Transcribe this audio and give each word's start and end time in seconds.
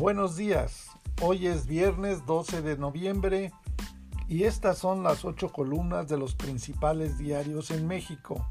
Buenos 0.00 0.34
días, 0.34 0.86
hoy 1.20 1.46
es 1.46 1.66
viernes 1.66 2.24
12 2.24 2.62
de 2.62 2.78
noviembre 2.78 3.52
y 4.28 4.44
estas 4.44 4.78
son 4.78 5.02
las 5.02 5.26
ocho 5.26 5.52
columnas 5.52 6.08
de 6.08 6.16
los 6.16 6.34
principales 6.34 7.18
diarios 7.18 7.70
en 7.70 7.86
México. 7.86 8.50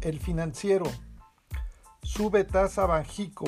El 0.00 0.20
financiero. 0.20 0.86
Sube 2.04 2.44
tasa 2.44 2.86
Banjico. 2.86 3.46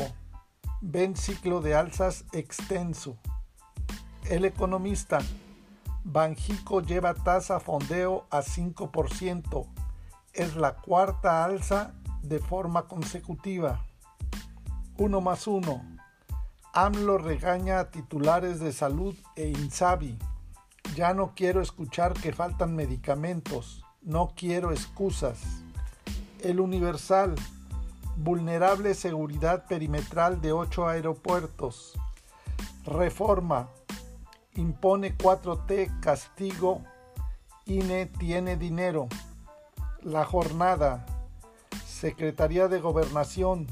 Ven 0.80 1.14
ciclo 1.14 1.60
de 1.60 1.76
alzas 1.76 2.24
extenso. 2.32 3.16
El 4.28 4.44
economista. 4.44 5.20
Banjico 6.02 6.82
lleva 6.82 7.14
tasa 7.14 7.60
fondeo 7.60 8.26
a 8.30 8.40
5%. 8.42 9.64
Es 10.32 10.56
la 10.56 10.74
cuarta 10.74 11.44
alza 11.44 11.94
de 12.22 12.40
forma 12.40 12.88
consecutiva. 12.88 13.86
Uno 14.98 15.20
más 15.20 15.46
uno. 15.46 15.95
AMLO 16.78 17.16
regaña 17.16 17.80
a 17.80 17.90
titulares 17.90 18.60
de 18.60 18.70
salud 18.70 19.14
e 19.34 19.48
INSABI. 19.48 20.18
Ya 20.94 21.14
no 21.14 21.32
quiero 21.34 21.62
escuchar 21.62 22.12
que 22.12 22.34
faltan 22.34 22.76
medicamentos. 22.76 23.82
No 24.02 24.34
quiero 24.36 24.72
excusas. 24.72 25.38
El 26.42 26.60
Universal. 26.60 27.34
Vulnerable 28.18 28.92
seguridad 28.92 29.64
perimetral 29.66 30.42
de 30.42 30.52
ocho 30.52 30.86
aeropuertos. 30.86 31.94
Reforma. 32.84 33.70
Impone 34.54 35.16
4T 35.16 36.00
castigo. 36.00 36.82
INE 37.64 38.04
tiene 38.04 38.58
dinero. 38.58 39.08
La 40.02 40.26
jornada. 40.26 41.06
Secretaría 41.86 42.68
de 42.68 42.80
Gobernación. 42.80 43.66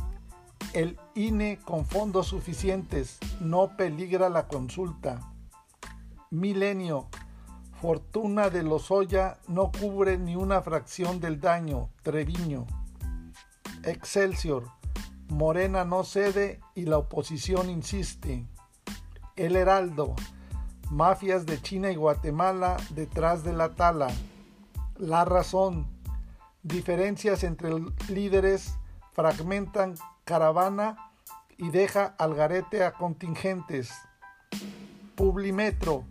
El 0.75 0.99
INE 1.15 1.61
con 1.65 1.87
fondos 1.87 2.27
suficientes. 2.27 3.19
No 3.39 3.77
peligra 3.77 4.29
la 4.29 4.49
consulta. 4.49 5.21
Milenio. 6.31 7.07
Fortuna 7.81 8.51
de 8.51 8.65
Lozoya 8.65 9.39
no 9.47 9.71
cubre 9.71 10.19
ni 10.19 10.35
una 10.35 10.63
fracción 10.63 11.21
del 11.21 11.41
daño. 11.41 11.91
Treviño. 12.03 12.67
Excelsior. 13.85 14.65
Morena 15.29 15.85
no 15.85 16.03
cede 16.03 16.61
y 16.75 16.87
la 16.87 16.99
oposición 16.99 17.71
insiste. 17.71 18.45
El 19.37 19.55
Heraldo. 19.55 20.17
Mafias 20.91 21.47
de 21.47 21.63
China 21.63 21.93
y 21.93 21.95
Guatemala 21.95 22.79
detrás 22.91 23.45
de 23.45 23.53
la 23.53 23.77
tala. 23.77 24.09
La 24.97 25.25
razón. 25.25 25.87
Diferencias 26.65 27.45
entre 27.45 27.71
líderes 28.09 28.75
fragmentan 29.15 29.95
caravana 30.25 31.11
y 31.57 31.71
deja 31.71 32.15
al 32.19 32.35
garete 32.35 32.85
a 32.85 32.93
contingentes. 32.93 33.91
Publimetro. 35.15 36.05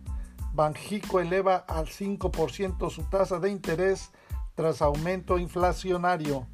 Banjico 0.54 1.20
eleva 1.20 1.58
al 1.68 1.86
5% 1.86 2.90
su 2.90 3.02
tasa 3.04 3.38
de 3.40 3.50
interés 3.50 4.10
tras 4.54 4.80
aumento 4.82 5.38
inflacionario. 5.38 6.48